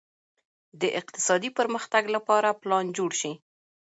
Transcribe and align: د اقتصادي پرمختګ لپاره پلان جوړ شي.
د 0.81 0.83
اقتصادي 0.99 1.49
پرمختګ 1.59 2.03
لپاره 2.15 2.57
پلان 2.61 2.85
جوړ 2.97 3.11
شي. 3.21 3.31